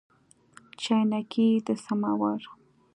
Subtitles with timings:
[0.81, 2.41] چاینکي د سماوار